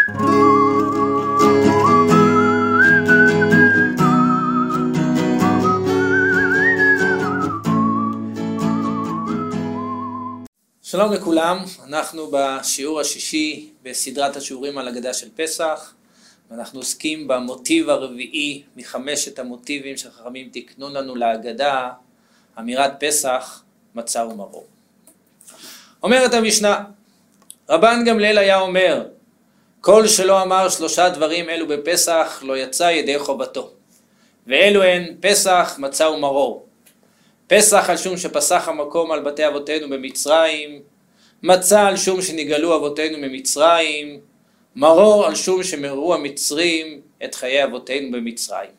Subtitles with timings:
[0.00, 0.16] שלום
[11.12, 15.94] לכולם, אנחנו בשיעור השישי בסדרת השיעורים על הגדה של פסח
[16.50, 21.90] ואנחנו עוסקים במוטיב הרביעי מחמשת המוטיבים שחכמים תיקנו לנו להגדה,
[22.58, 23.62] אמירת פסח,
[23.94, 24.66] מצה ומרור.
[26.02, 26.84] אומרת המשנה,
[27.68, 29.06] רבן גמליאל היה אומר,
[29.80, 33.70] כל שלא אמר שלושה דברים אלו בפסח לא יצא ידי חובתו,
[34.46, 36.66] ואלו הן פסח, מצה ומרור.
[37.46, 40.82] פסח על שום שפסח המקום על בתי אבותינו במצרים,
[41.42, 44.20] מצה על שום שנגאלו אבותינו ממצרים,
[44.76, 48.70] מרור על שום שמררו המצרים את חיי אבותינו במצרים.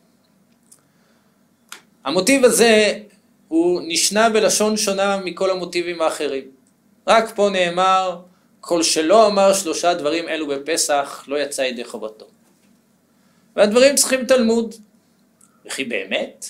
[2.06, 3.00] המוטיב הזה
[3.48, 6.44] הוא נשנה בלשון שונה מכל המוטיבים האחרים.
[7.08, 8.16] רק פה נאמר,
[8.62, 12.26] כל שלא אמר שלושה דברים אלו בפסח, לא יצא ידי חובתו.
[13.56, 14.76] והדברים צריכים תלמוד.
[15.66, 16.46] וכי באמת?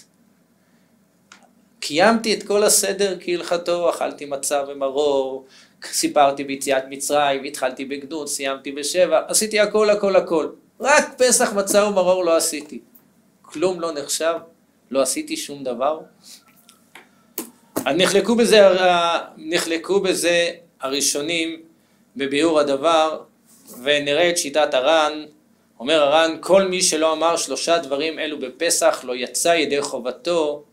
[1.80, 5.46] קיימתי את כל הסדר כהלכתו, אכלתי מצה ומרור,
[5.86, 10.48] סיפרתי ביציאת מצרים, התחלתי בגדוד, סיימתי בשבע, עשיתי הכל הכל הכל.
[10.80, 12.80] רק פסח מצה ומרור לא עשיתי.
[13.42, 14.34] כלום לא נחשב,
[14.92, 16.00] לא עשיתי שום דבר.
[17.86, 18.68] נחלקו בזה,
[19.38, 21.71] נחלקו בזה הראשונים
[22.16, 23.22] בביאור הדבר,
[23.84, 25.26] ונראה את שיטת הר"ן.
[25.80, 30.64] אומר הר"ן, כל מי שלא אמר שלושה דברים אלו בפסח לא יצא ידי חובתו,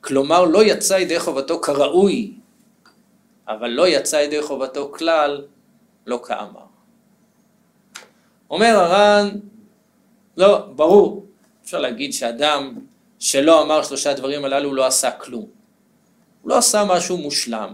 [0.00, 2.32] כלומר לא יצא ידי חובתו כראוי,
[3.48, 5.44] אבל לא יצא ידי חובתו כלל,
[6.06, 6.66] לא כאמר.
[8.50, 9.30] אומר הר"ן,
[10.36, 11.26] לא, ברור,
[11.64, 12.74] אפשר להגיד שאדם
[13.18, 15.46] שלא אמר שלושה דברים הללו לא עשה כלום.
[16.42, 17.72] הוא לא עשה משהו מושלם.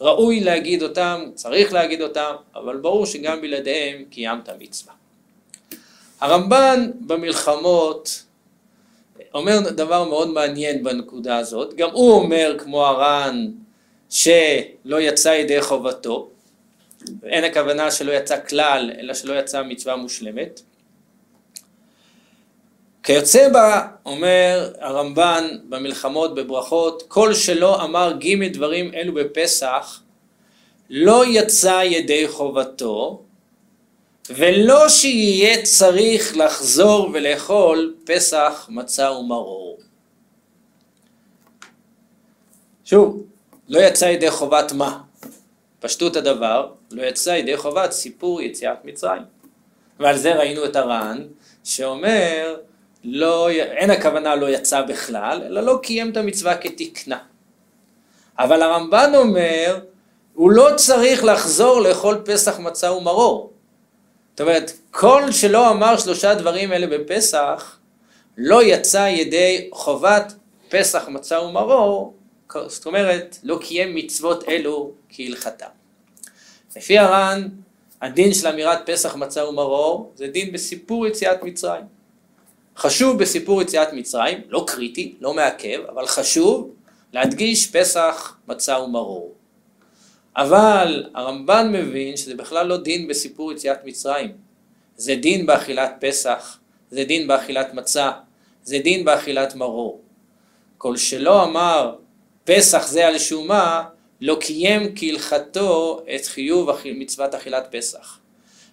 [0.00, 4.94] ראוי להגיד אותם, צריך להגיד אותם, אבל ברור שגם בלעדיהם קיימת מצווה.
[6.20, 8.22] הרמב"ן במלחמות
[9.34, 13.46] אומר דבר מאוד מעניין בנקודה הזאת, גם הוא אומר כמו הר"ן
[14.10, 16.30] שלא יצא ידי חובתו,
[17.24, 20.60] אין הכוונה שלא יצא כלל, אלא שלא יצא מצווה מושלמת.
[23.06, 30.02] כיוצא בה, אומר הרמב"ן במלחמות בברכות, כל שלא אמר ג' דברים אלו בפסח,
[30.90, 33.22] לא יצא ידי חובתו,
[34.30, 39.78] ולא שיהיה צריך לחזור ולאכול פסח, מצה ומרור.
[42.84, 43.22] שוב,
[43.68, 45.00] לא יצא ידי חובת מה?
[45.80, 49.22] פשטות הדבר, לא יצא ידי חובת סיפור יציאת מצרים.
[50.00, 51.26] ועל זה ראינו את הר"ן,
[51.64, 52.56] שאומר,
[53.08, 57.18] לא, אין הכוונה לא יצא בכלל, אלא לא קיים את המצווה כתקנה.
[58.38, 59.78] אבל הרמב"ן אומר,
[60.34, 63.52] הוא לא צריך לחזור לאכול פסח מצה ומרור.
[64.30, 67.78] זאת אומרת, כל שלא אמר שלושה דברים אלה בפסח,
[68.36, 70.32] לא יצא ידי חובת
[70.68, 72.14] פסח מצה ומרור,
[72.66, 75.66] זאת אומרת, לא קיים מצוות אלו כהלכתם.
[76.76, 77.48] לפי הר"ן,
[78.02, 81.95] הדין של אמירת פסח מצה ומרור זה דין בסיפור יציאת מצרים.
[82.76, 86.70] חשוב בסיפור יציאת מצרים, לא קריטי, לא מעכב, אבל חשוב
[87.12, 89.34] להדגיש פסח מצה ומרור.
[90.36, 94.32] אבל הרמב"ן מבין שזה בכלל לא דין בסיפור יציאת מצרים.
[94.96, 96.58] זה דין באכילת פסח,
[96.90, 98.10] זה דין באכילת מצה,
[98.62, 100.00] זה דין באכילת מרור.
[100.78, 101.94] כל שלא אמר
[102.44, 103.84] פסח זה על שומה,
[104.20, 108.18] לא קיים כהלכתו את חיוב מצוות אכילת פסח.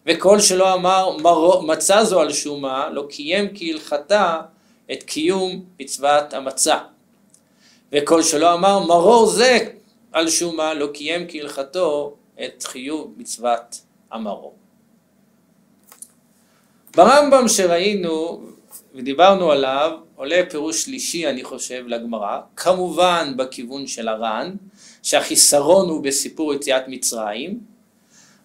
[0.05, 4.41] וכל שלא אמר מרו, מצה זו על שומה, לא קיים כהלכתה
[4.91, 6.77] את קיום מצוות המצה.
[7.91, 9.57] וכל שלא אמר מרור זה
[10.11, 12.15] על שומה, לא קיים כהלכתו
[12.45, 13.81] את חיוב מצוות
[14.11, 14.55] המרור.
[16.95, 18.43] ברמב"ם שראינו
[18.95, 24.55] ודיברנו עליו, עולה פירוש שלישי אני חושב לגמרא, כמובן בכיוון של הר"ן,
[25.03, 27.59] שהחיסרון הוא בסיפור יציאת מצרים,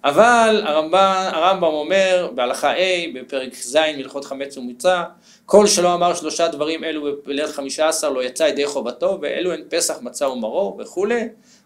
[0.08, 2.80] אבל הרמב"ם, הרמב"ם אומר בהלכה A
[3.14, 5.04] בפרק ז' מלכות חמץ ומצה,
[5.46, 9.60] כל שלא אמר שלושה דברים אלו בליל חמישה עשר לא יצא ידי חובתו ואלו הן
[9.68, 11.20] פסח מצה ומרור וכולי,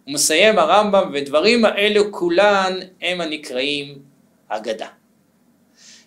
[0.04, 3.98] הוא מסיים הרמב"ם ודברים האלו כולן הם הנקראים
[4.48, 4.88] אגדה.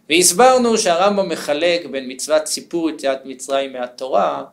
[0.10, 4.44] והסברנו שהרמב"ם מחלק בין מצוות סיפור יציאת מצרים מהתורה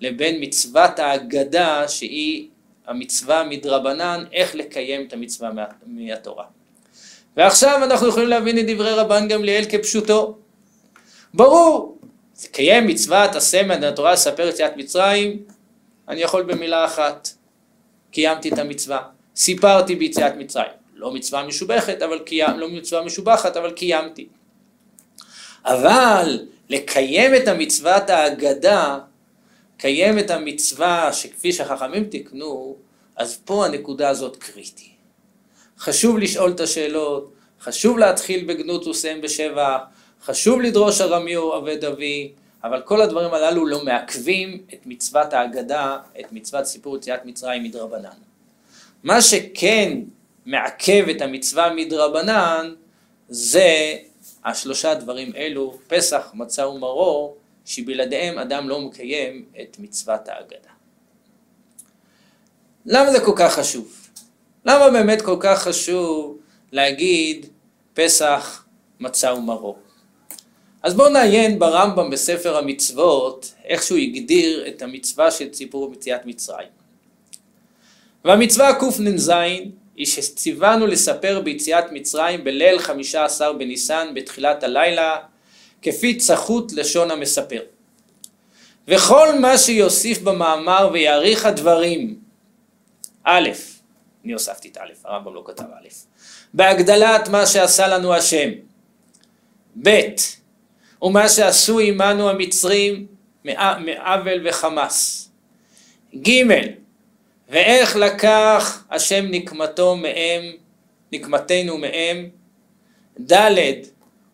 [0.00, 2.48] לבין מצוות ההגדה שהיא
[2.86, 5.50] המצווה מדרבנן איך לקיים את המצווה
[5.86, 6.44] מהתורה.
[7.36, 10.38] ועכשיו אנחנו יכולים להבין את דברי רבן גמליאל כפשוטו.
[11.34, 11.98] ברור,
[12.44, 15.42] לקיים מצוות עשה מהתורה לספר יציאת מצרים,
[16.08, 17.28] אני יכול במילה אחת,
[18.10, 19.02] קיימתי את המצווה,
[19.36, 24.28] סיפרתי ביציאת מצרים, לא מצווה משובחת, אבל קיים, לא מצווה משובחת, אבל קיימתי.
[25.64, 28.98] אבל לקיים את המצוות ההגדה,
[29.78, 32.76] קיים את המצווה שכפי שהחכמים תיקנו,
[33.16, 34.93] אז פה הנקודה הזאת קריטי.
[35.78, 39.78] חשוב לשאול את השאלות, חשוב להתחיל בגנות וסיים בשבח,
[40.24, 42.32] חשוב לדרוש ארמי או עבד אבי,
[42.64, 48.08] אבל כל הדברים הללו לא מעכבים את מצוות ההגדה, את מצוות סיפור יציאת מצרים מדרבנן.
[49.02, 49.98] מה שכן
[50.46, 52.74] מעכב את המצווה מדרבנן
[53.28, 53.96] זה
[54.44, 60.70] השלושה דברים אלו, פסח, מצה ומרור, שבלעדיהם אדם לא מקיים את מצוות ההגדה.
[62.86, 64.03] למה זה כל כך חשוב?
[64.66, 66.38] למה באמת כל כך חשוב
[66.72, 67.46] להגיד
[67.94, 68.64] פסח,
[69.00, 69.78] מצה ומרור?
[70.82, 76.68] אז בואו נעיין ברמב"ם בספר המצוות, איך שהוא הגדיר את המצווה של ציפור מציאת מצרים.
[78.24, 79.32] והמצווה קנ"ז
[79.96, 85.16] היא שציוונו לספר ביציאת מצרים בליל חמישה עשר בניסן בתחילת הלילה,
[85.82, 87.60] כפי צחות לשון המספר.
[88.88, 92.18] וכל מה שיוסיף במאמר ויעריך הדברים,
[93.24, 93.48] א',
[94.24, 95.88] אני הוספתי את א', הרמב"ם לא כתב א',
[96.54, 98.50] בהגדלת מה שעשה לנו השם,
[99.82, 100.00] ב',
[101.02, 103.06] ומה שעשו עמנו המצרים
[103.44, 105.28] מעוול וחמס,
[106.28, 106.42] ג',
[107.48, 110.42] ואיך לקח השם נקמתו מהם,
[111.12, 112.28] נקמתנו מהם,
[113.32, 113.56] ד'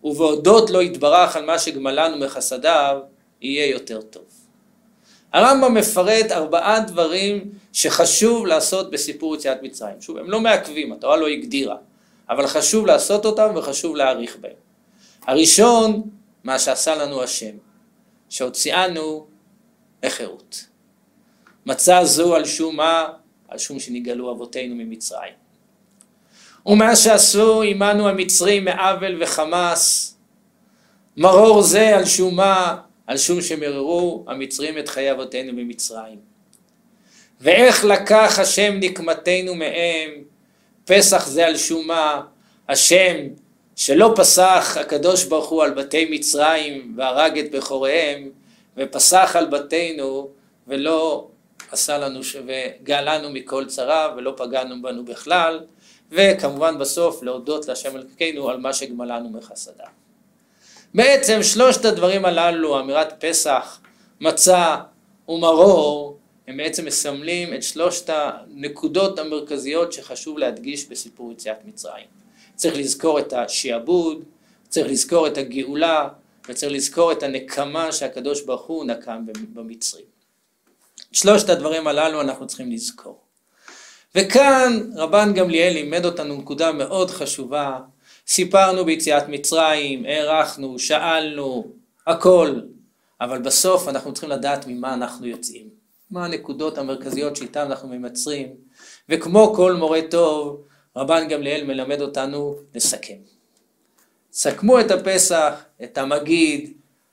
[0.05, 3.01] ובהודות לא יתברך על מה שגמלנו מחסדיו,
[3.41, 4.40] יהיה יותר טוב.
[5.33, 10.01] הרמב"ם מפרט ארבעה דברים שחשוב לעשות בסיפור יציאת מצרים.
[10.01, 11.77] שוב, הם לא מעכבים, התורה לא הגדירה,
[12.31, 14.53] אבל חשוב לעשות אותם וחשוב להעריך בהם.
[15.27, 16.03] הראשון,
[16.45, 17.57] מה שעשה לנו השם,
[18.29, 19.27] שהוציאנו
[20.03, 20.65] לחירות.
[21.67, 23.07] מצא זו על שום מה?
[23.49, 25.35] על שום שנגאלו אבותינו ממצרים.
[26.67, 30.17] ומה שעשו עמנו המצרים מעוול וחמס,
[31.17, 32.77] מרור זה על שום מה?
[33.11, 36.19] על שום שמררו המצרים את חיי אבותינו ממצרים.
[37.41, 40.11] ואיך לקח השם נקמתנו מהם,
[40.85, 42.21] פסח זה על שום מה?
[42.69, 43.17] השם
[43.77, 48.31] שלא פסח הקדוש ברוך הוא על בתי מצרים והרג את בכוריהם,
[48.77, 50.29] ופסח על בתינו
[50.69, 51.29] ולא
[51.71, 55.61] עשה לנו וגאלנו מכל צרה ולא פגענו בנו בכלל,
[56.11, 60.10] וכמובן בסוף להודות להשם אלוקינו על מה שגמלנו מחסדיו.
[60.95, 63.81] בעצם שלושת הדברים הללו, אמירת פסח,
[64.21, 64.77] מצה
[65.29, 72.07] ומרור, הם בעצם מסמלים את שלושת הנקודות המרכזיות שחשוב להדגיש בסיפור יציאת מצרים.
[72.57, 74.25] צריך לזכור את השעבוד,
[74.69, 76.09] צריך לזכור את הגאולה,
[76.49, 79.23] וצריך לזכור את הנקמה שהקדוש ברוך הוא נקם
[79.55, 80.05] במצרים.
[81.13, 83.19] שלושת הדברים הללו אנחנו צריכים לזכור.
[84.15, 87.79] וכאן רבן גמליאל לימד אותנו נקודה מאוד חשובה,
[88.31, 91.73] סיפרנו ביציאת מצרים, הערכנו, שאלנו,
[92.07, 92.61] הכל,
[93.21, 95.69] אבל בסוף אנחנו צריכים לדעת ממה אנחנו יוצאים,
[96.11, 98.55] מה הנקודות המרכזיות שאיתן אנחנו ממצרים,
[99.09, 100.63] וכמו כל מורה טוב,
[100.97, 103.17] רבן גמליאל מלמד אותנו לסכם.
[104.33, 106.73] סכמו את הפסח, את המגיד,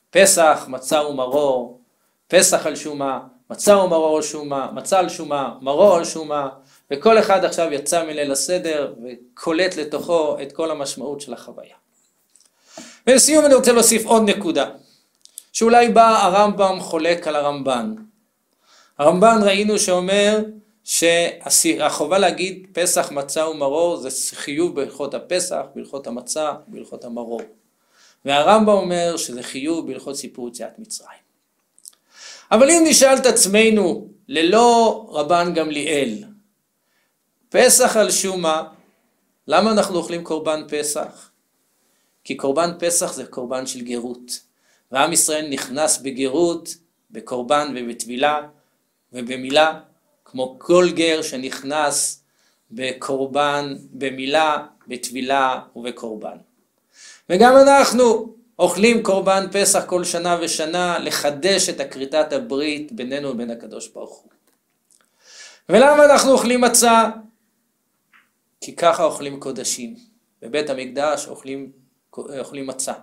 [0.09, 1.81] פסח, מצה ומרור,
[2.27, 3.19] פסח על שומה,
[3.49, 6.49] מצה ומרור על שומה, מצה על שומה, מרור על שומה,
[6.91, 11.75] וכל אחד עכשיו יצא מליל הסדר וקולט לתוכו את כל המשמעות של החוויה.
[13.07, 14.69] ולסיום אני רוצה להוסיף עוד נקודה,
[15.53, 17.95] שאולי בה הרמב"ם חולק על הרמב"ן.
[18.99, 20.39] הרמב"ן ראינו שאומר
[20.83, 27.41] שהחובה להגיד פסח, מצה ומרור זה חיוב בהלכות הפסח, בהלכות המצה, בהלכות המרור.
[28.25, 31.26] והרמב"ם אומר שזה חיוב בהלכות סיפור יציאת מצרים.
[32.51, 36.23] אבל אם נשאל את עצמנו, ללא רבן גמליאל,
[37.49, 38.63] פסח על שום מה,
[39.47, 41.31] למה אנחנו אוכלים קורבן פסח?
[42.23, 44.39] כי קורבן פסח זה קורבן של גרות,
[44.91, 46.69] ועם ישראל נכנס בגרות,
[47.11, 48.41] בקורבן ובטבילה
[49.13, 49.79] ובמילה,
[50.25, 52.23] כמו כל גר שנכנס
[52.71, 56.37] בקורבן, במילה, בטבילה ובקורבן.
[57.29, 63.87] וגם אנחנו אוכלים קורבן פסח כל שנה ושנה לחדש את הכריתת הברית בינינו ובין הקדוש
[63.87, 64.31] ברוך הוא.
[65.69, 67.09] ולמה אנחנו אוכלים מצה?
[68.61, 69.95] כי ככה אוכלים קודשים.
[70.41, 71.71] בבית המקדש אוכלים,
[72.17, 72.93] אוכלים מצה.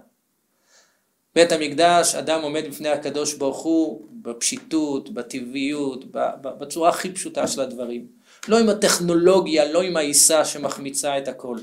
[1.35, 6.05] בית המקדש, אדם עומד בפני הקדוש ברוך הוא בפשיטות, בטבעיות,
[6.43, 8.07] בצורה הכי פשוטה של הדברים.
[8.49, 11.59] לא עם הטכנולוגיה, לא עם העיסה שמחמיצה את הכל.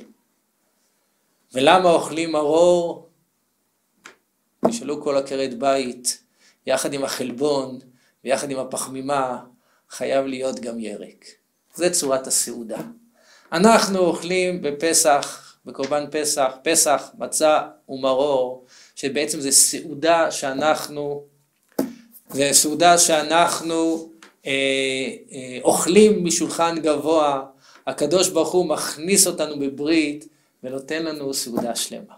[1.54, 3.11] ולמה אוכלים מרור?
[4.70, 6.24] תשאלו כל עקרת בית,
[6.68, 7.80] יחד עם החלבון
[8.24, 9.44] ויחד עם הפחמימה,
[9.90, 11.26] חייב להיות גם ירק.
[11.76, 12.82] זה צורת הסעודה.
[13.52, 18.66] אנחנו אוכלים בפסח בקורבן פסח, פסח, מצה ומרור,
[18.96, 21.24] שבעצם זה סעודה שאנחנו,
[22.30, 24.12] זה סעודה שאנחנו
[24.46, 24.52] אה,
[25.32, 27.46] אה, אוכלים משולחן גבוה,
[27.88, 30.28] הקדוש ברוך הוא מכניס אותנו בברית
[30.64, 32.14] ונותן לנו סעודה שלמה.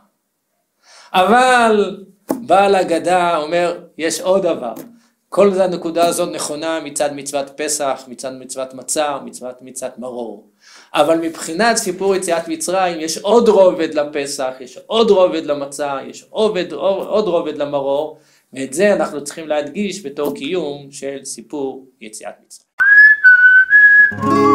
[1.14, 2.04] אבל
[2.46, 4.74] בעל הגדה אומר, יש עוד דבר,
[5.30, 10.48] כל הנקודה הזאת נכונה מצד מצוות פסח, מצד מצוות מצה, מצוות מצוות מרור.
[10.94, 16.74] אבל מבחינת סיפור יציאת מצרים יש עוד רובד לפסח, יש עוד רובד למצה, יש עוד,
[16.74, 18.18] עוד רובד למרור,
[18.54, 24.53] ואת זה אנחנו צריכים להדגיש בתור קיום של סיפור יציאת מצרים.